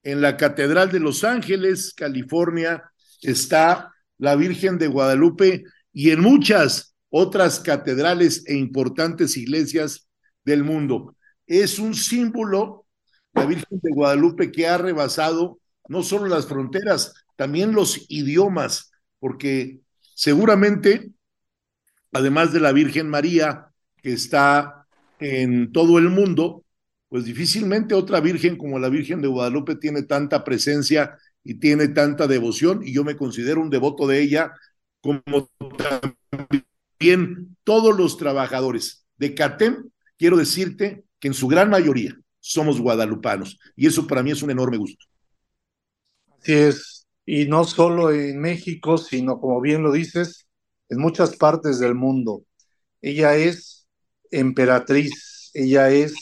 [0.03, 2.83] en la Catedral de Los Ángeles, California,
[3.23, 10.09] está la Virgen de Guadalupe y en muchas otras catedrales e importantes iglesias
[10.45, 11.15] del mundo.
[11.47, 12.87] Es un símbolo,
[13.33, 18.91] la Virgen de Guadalupe, que ha rebasado no solo las fronteras, también los idiomas,
[19.21, 19.79] porque
[20.17, 21.13] seguramente,
[22.11, 23.69] además de la Virgen María,
[24.03, 24.85] que está
[25.21, 26.65] en todo el mundo,
[27.09, 32.27] pues difícilmente otra Virgen como la Virgen de Guadalupe tiene tanta presencia y tiene tanta
[32.27, 34.53] devoción, y yo me considero un devoto de ella,
[35.01, 35.23] como
[35.79, 36.65] también
[37.65, 43.87] todos los trabajadores de CATEM, quiero decirte que en su gran mayoría somos guadalupanos, y
[43.87, 45.05] eso para mí es un enorme gusto.
[46.41, 50.47] Así es, y no solo en México, sino como bien lo dices,
[50.89, 52.45] en muchas partes del mundo.
[53.01, 53.87] Ella es
[54.31, 56.15] emperatriz, ella es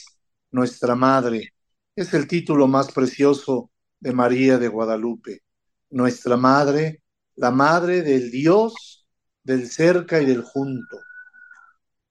[0.51, 1.53] nuestra madre.
[1.97, 3.70] Es el título más precioso
[4.01, 5.43] de María de Guadalupe,
[5.91, 7.03] nuestra madre,
[7.37, 9.01] la madre del Dios
[9.43, 11.01] del cerca y del junto.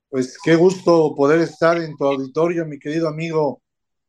[0.09, 3.61] Pues qué gusto poder estar en tu auditorio, mi querido amigo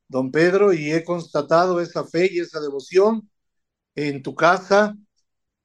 [0.08, 3.28] don Pedro, y he constatado esa fe y esa devoción
[3.94, 4.96] en tu casa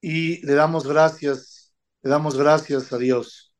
[0.02, 3.54] y le damos gracias, le damos gracias a Dios.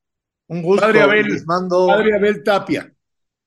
[0.48, 0.86] Un gusto.
[0.86, 2.94] Padre Abel, Padre Abel Tapia,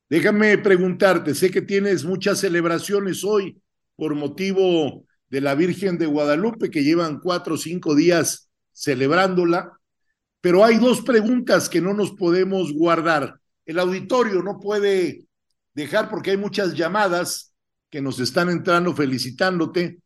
[0.08, 3.62] déjame preguntarte, sé que tienes muchas celebraciones hoy
[3.96, 9.79] por motivo de la Virgen de Guadalupe, que llevan cuatro o cinco días celebrándola,
[10.40, 13.38] pero hay dos preguntas que no nos podemos guardar.
[13.66, 15.26] El auditorio no puede
[15.74, 17.52] dejar porque hay muchas llamadas
[17.90, 19.98] que nos están entrando felicitándote.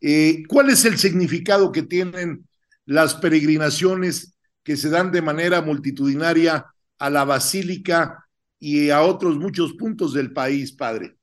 [0.00, 2.46] Eh, ¿Cuál es el significado que tienen
[2.84, 6.66] las peregrinaciones que se dan de manera multitudinaria
[6.98, 8.26] a la basílica
[8.58, 11.16] y a otros muchos puntos del país, padre?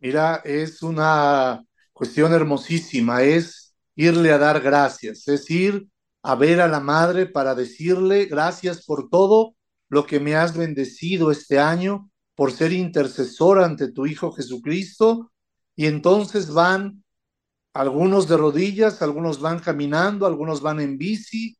[0.00, 1.62] Mira, es una
[1.92, 5.86] cuestión hermosísima, es irle a dar gracias, es ir
[6.24, 9.56] a ver a la madre para decirle gracias por todo
[9.90, 15.30] lo que me has bendecido este año, por ser intercesor ante tu Hijo Jesucristo.
[15.76, 17.04] Y entonces van
[17.74, 21.58] algunos de rodillas, algunos van caminando, algunos van en bici.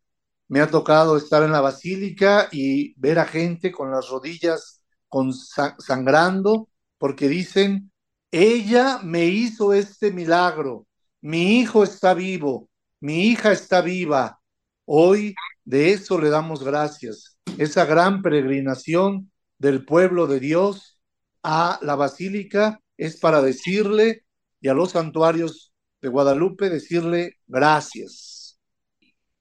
[0.49, 5.35] Me ha tocado estar en la basílica y ver a gente con las rodillas con
[5.35, 7.93] sangrando porque dicen,
[8.31, 10.87] ella me hizo este milagro,
[11.21, 14.41] mi hijo está vivo, mi hija está viva.
[14.85, 20.99] Hoy de eso le damos gracias, esa gran peregrinación del pueblo de Dios
[21.43, 24.25] a la basílica es para decirle
[24.61, 25.73] y a los santuarios
[26.03, 28.59] de Guadalupe decirle gracias.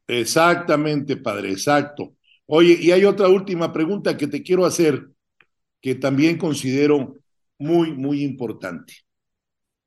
[0.07, 2.15] Exactamente, padre, exacto.
[2.45, 5.07] Oye, y hay otra última pregunta que te quiero hacer,
[5.81, 7.15] que también considero
[7.57, 8.93] muy, muy importante.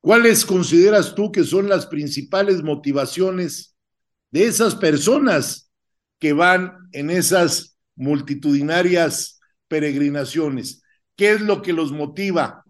[0.01, 3.76] ¿Cuáles consideras tú que son las principales motivaciones
[4.37, 5.71] de esas personas
[6.19, 10.83] que van en esas multitudinarias peregrinaciones?
[11.15, 12.63] ¿Qué es lo que los motiva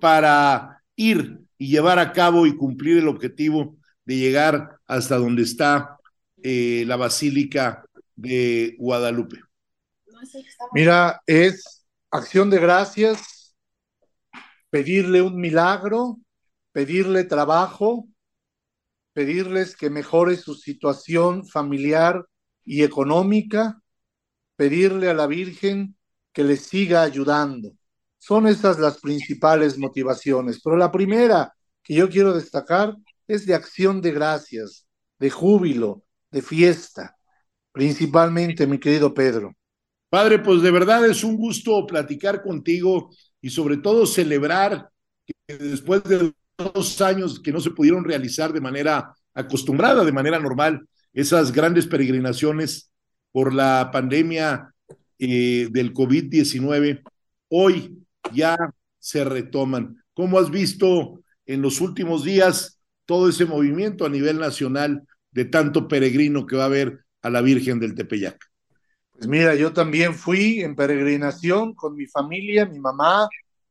[0.00, 5.98] para ir y llevar a cabo y cumplir el objetivo de llegar hasta donde está
[6.42, 7.84] eh, la Basílica
[8.16, 9.38] de Guadalupe?
[10.72, 13.54] Mira, es acción de gracias,
[14.70, 16.18] pedirle un milagro,
[16.72, 18.08] pedirle trabajo,
[19.12, 22.24] pedirles que mejore su situación familiar
[22.64, 23.80] y económica,
[24.56, 25.96] pedirle a la Virgen
[26.32, 27.72] que les siga ayudando.
[28.18, 30.60] Son esas las principales motivaciones.
[30.62, 31.52] Pero la primera
[31.82, 32.96] que yo quiero destacar
[33.26, 34.86] es de acción de gracias,
[35.18, 37.16] de júbilo, de fiesta,
[37.72, 39.54] principalmente, mi querido Pedro.
[40.08, 43.10] Padre, pues de verdad es un gusto platicar contigo
[43.40, 44.90] y sobre todo celebrar
[45.26, 50.38] que después de dos años que no se pudieron realizar de manera acostumbrada, de manera
[50.38, 52.90] normal, esas grandes peregrinaciones
[53.32, 54.72] por la pandemia
[55.18, 57.02] eh, del COVID-19,
[57.48, 57.98] hoy
[58.32, 58.56] ya
[58.98, 60.02] se retoman.
[60.14, 65.88] ¿Cómo has visto en los últimos días todo ese movimiento a nivel nacional de tanto
[65.88, 68.38] peregrino que va a haber a la Virgen del Tepeyac?
[69.12, 73.28] Pues mira, yo también fui en peregrinación con mi familia, mi mamá,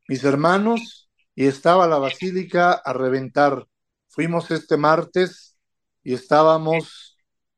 [0.08, 1.01] mis hermanos,
[1.42, 3.66] y estaba la basílica a reventar.
[4.10, 5.58] Fuimos este martes
[6.04, 7.18] y estábamos,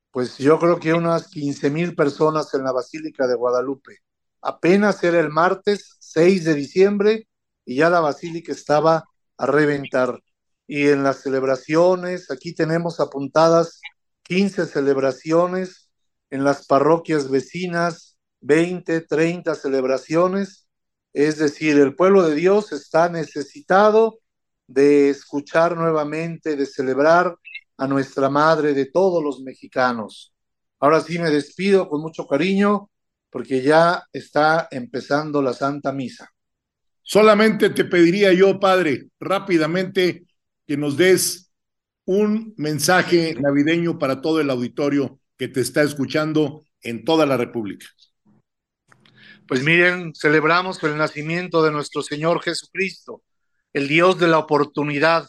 [0.10, 3.98] pues yo creo que unas 15 mil personas en la basílica de Guadalupe.
[4.42, 7.28] Apenas era el martes 6 de diciembre
[7.66, 9.04] y ya la basílica estaba
[9.38, 10.18] a reventar.
[10.66, 13.82] Y en las celebraciones, aquí tenemos apuntadas
[14.22, 15.90] 15 celebraciones
[16.30, 20.63] en las parroquias vecinas 20, 30 celebraciones.
[21.14, 24.20] Es decir, el pueblo de Dios está necesitado
[24.68, 27.38] de escuchar nuevamente, de celebrar
[27.78, 30.34] a nuestra madre de todos los mexicanos.
[30.80, 32.90] Ahora sí me despido con mucho cariño
[33.30, 36.30] porque ya está empezando la Santa Misa.
[37.02, 40.26] Solamente te pediría yo, Padre, rápidamente
[40.66, 41.52] que nos des
[42.06, 47.88] un mensaje navideño para todo el auditorio que te está escuchando en toda la República.
[49.48, 53.24] Pues miren, celebramos el nacimiento de nuestro Señor Jesucristo,
[53.74, 55.28] el Dios de la oportunidad,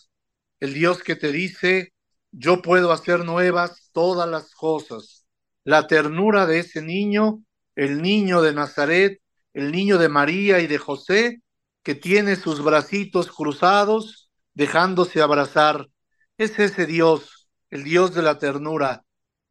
[0.61, 1.93] el Dios que te dice,
[2.31, 5.27] yo puedo hacer nuevas todas las cosas.
[5.65, 7.43] La ternura de ese niño,
[7.75, 9.21] el niño de Nazaret,
[9.53, 11.43] el niño de María y de José,
[11.83, 15.89] que tiene sus bracitos cruzados, dejándose abrazar.
[16.39, 19.05] Es ese Dios, el Dios de la ternura.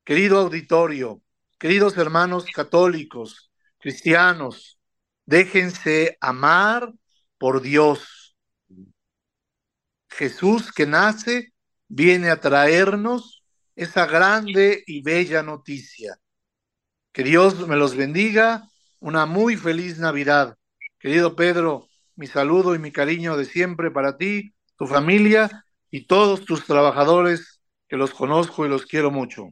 [0.05, 1.21] Querido auditorio,
[1.59, 3.52] queridos hermanos católicos,
[3.83, 4.79] cristianos,
[5.25, 6.93] déjense amar
[7.37, 8.33] por Dios.
[10.09, 11.51] Jesús que nace
[11.89, 13.43] viene a traernos
[13.75, 16.17] esa grande y bella noticia.
[17.11, 18.63] Que Dios me los bendiga.
[19.01, 20.55] Una muy feliz Navidad.
[20.97, 26.45] Querido Pedro, mi saludo y mi cariño de siempre para ti, tu familia y todos
[26.45, 27.59] tus trabajadores
[27.89, 29.49] que los conozco y los quiero mucho.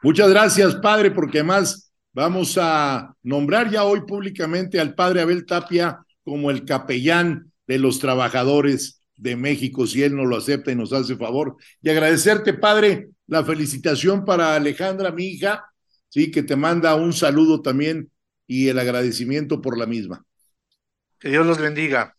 [0.00, 1.85] Muchas gracias, Padre, porque además
[2.16, 7.98] Vamos a nombrar ya hoy públicamente al padre Abel Tapia como el capellán de los
[7.98, 11.58] trabajadores de México, si él nos lo acepta y nos hace favor.
[11.82, 15.66] Y agradecerte, padre, la felicitación para Alejandra, mi hija,
[16.08, 18.10] sí, que te manda un saludo también
[18.46, 20.24] y el agradecimiento por la misma.
[21.18, 22.16] Que Dios los bendiga.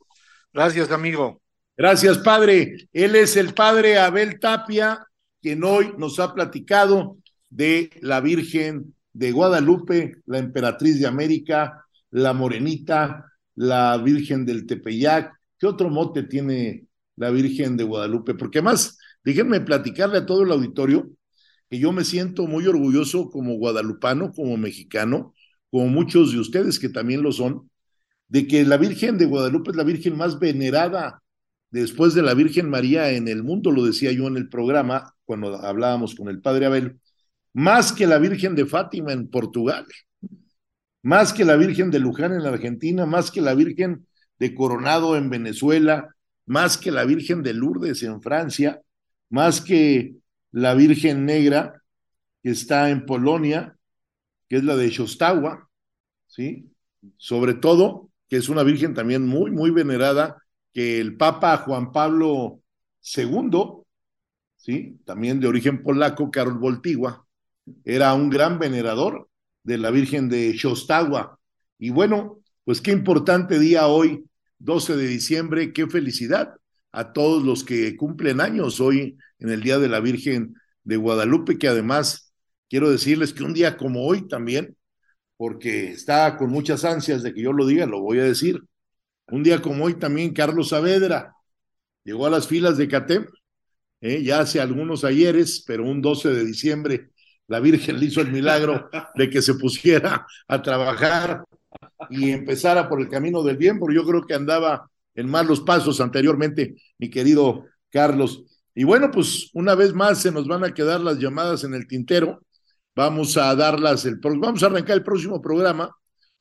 [0.54, 1.42] Gracias, amigo.
[1.76, 2.88] Gracias, padre.
[2.94, 5.08] Él es el padre Abel Tapia,
[5.42, 7.18] quien hoy nos ha platicado
[7.50, 15.34] de la Virgen de Guadalupe, la emperatriz de América, la Morenita, la Virgen del Tepeyac.
[15.58, 18.36] ¿Qué otro mote tiene la Virgen de Guadalupe?
[18.36, 21.10] Porque además, déjenme platicarle a todo el auditorio
[21.68, 25.34] que yo me siento muy orgulloso como guadalupano, como mexicano,
[25.72, 27.72] como muchos de ustedes que también lo son,
[28.28, 31.24] de que la Virgen de Guadalupe es la Virgen más venerada
[31.72, 35.56] después de la Virgen María en el mundo, lo decía yo en el programa cuando
[35.56, 37.00] hablábamos con el Padre Abel,
[37.58, 39.84] más que la Virgen de Fátima en Portugal,
[41.02, 44.06] más que la Virgen de Luján en Argentina, más que la Virgen
[44.38, 48.80] de Coronado en Venezuela, más que la Virgen de Lourdes en Francia,
[49.32, 50.18] más que
[50.52, 51.82] la Virgen Negra
[52.44, 53.76] que está en Polonia,
[54.48, 55.68] que es la de Shostagua,
[56.28, 56.72] ¿sí?
[57.18, 60.38] Sobre todo, que es una Virgen también muy, muy venerada,
[60.72, 62.62] que el Papa Juan Pablo
[63.02, 63.84] II,
[64.58, 65.00] ¿sí?
[65.06, 67.27] También de origen polaco, Karol Voltigua,
[67.86, 69.30] era un gran venerador
[69.64, 71.40] de la Virgen de Shostagua.
[71.78, 74.26] Y bueno, pues qué importante día hoy,
[74.60, 76.56] 12 de diciembre, qué felicidad
[76.92, 81.58] a todos los que cumplen años hoy en el Día de la Virgen de Guadalupe,
[81.58, 82.34] que además
[82.70, 84.76] quiero decirles que un día como hoy también,
[85.36, 88.62] porque está con muchas ansias de que yo lo diga, lo voy a decir,
[89.28, 91.36] un día como hoy también Carlos Saavedra
[92.04, 93.28] llegó a las filas de CATEM,
[94.02, 97.12] eh, ya hace algunos ayeres, pero un 12 de diciembre
[97.48, 101.44] la Virgen le hizo el milagro de que se pusiera a trabajar
[102.10, 106.00] y empezara por el camino del bien, porque yo creo que andaba en malos pasos
[106.00, 108.44] anteriormente, mi querido Carlos.
[108.76, 111.88] Y bueno, pues una vez más se nos van a quedar las llamadas en el
[111.88, 112.44] tintero.
[112.96, 115.96] Vamos a darlas el vamos a arrancar el próximo programa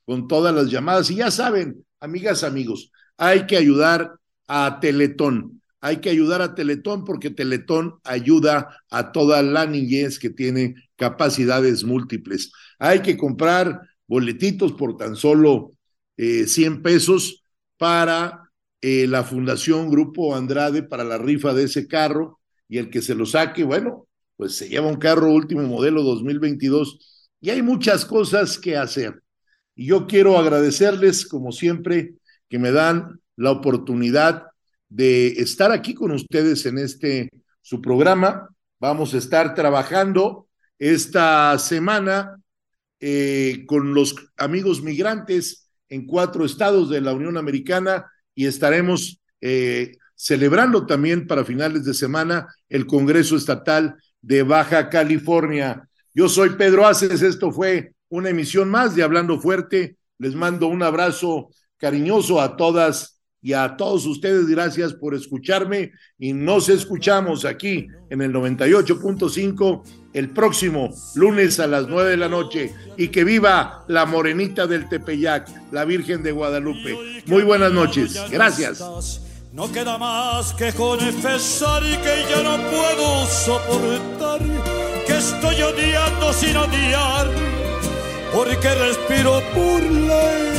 [0.05, 1.11] con todas las llamadas.
[1.11, 4.13] Y ya saben, amigas, amigos, hay que ayudar
[4.47, 5.63] a Teletón.
[5.87, 11.85] Hay que ayudar a Teletón porque Teletón ayuda a toda la niñez que tiene capacidades
[11.85, 12.51] múltiples.
[12.81, 15.71] Hay que comprar boletitos por tan solo
[16.17, 17.45] 100 eh, pesos
[17.77, 23.01] para eh, la Fundación Grupo Andrade para la rifa de ese carro y el que
[23.01, 28.05] se lo saque, bueno, pues se lleva un carro último modelo 2022 y hay muchas
[28.05, 29.23] cosas que hacer.
[29.77, 32.17] Y yo quiero agradecerles, como siempre,
[32.49, 34.47] que me dan la oportunidad
[34.89, 37.31] de estar aquí con ustedes en este
[37.63, 38.49] su programa.
[38.79, 42.37] Vamos a estar trabajando esta semana
[43.01, 49.97] eh, con los amigos migrantes en cuatro estados de la Unión Americana y estaremos eh,
[50.15, 55.89] celebrando también para finales de semana el Congreso Estatal de Baja California.
[56.15, 59.97] Yo soy Pedro Aces, esto fue una emisión más de Hablando Fuerte.
[60.19, 63.16] Les mando un abrazo cariñoso a todas
[63.47, 69.83] y a todos ustedes gracias por escucharme y nos escuchamos aquí en el 98.5
[70.15, 74.89] el próximo lunes a las 9 de la noche y que viva la morenita del
[74.89, 77.23] Tepeyac, la Virgen de Guadalupe.
[77.27, 78.81] Muy buenas noches, gracias.
[79.53, 84.41] No queda más que confesar que ya no puedo soportar,
[85.07, 87.31] que estoy odiando sin odiar,
[88.33, 90.56] porque respiro por la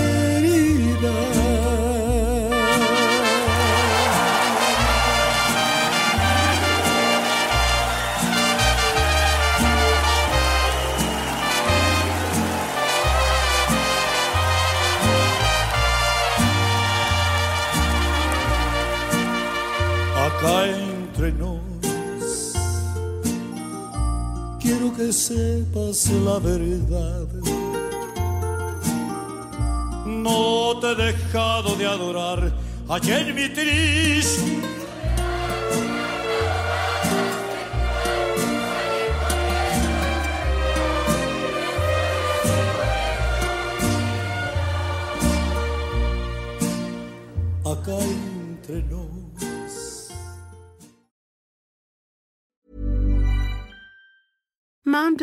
[24.98, 27.28] que sepas la verdad.
[30.06, 32.52] No te he dejado de adorar
[32.90, 34.67] en mi triste.